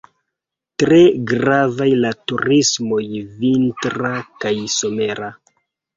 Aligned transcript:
Tre 0.83 1.01
gravas 1.31 1.93
la 2.05 2.11
turismo 2.31 2.99
vintra 3.45 4.15
kaj 4.45 4.55
somera. 4.81 5.35